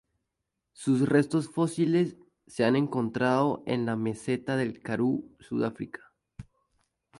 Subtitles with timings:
[0.73, 2.17] Sus restos fósiles
[2.47, 6.11] se han encontrado en la meseta del Karoo, Sudáfrica.